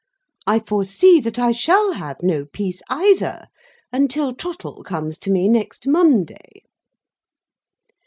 I 0.47 0.57
foresee 0.61 1.19
that 1.19 1.37
I 1.37 1.51
shall 1.51 1.91
have 1.91 2.23
no 2.23 2.47
peace, 2.51 2.81
either, 2.89 3.45
until 3.93 4.33
Trottle 4.33 4.83
comes 4.83 5.19
to 5.19 5.31
me, 5.31 5.47
next 5.47 5.85
Monday." 5.87 6.63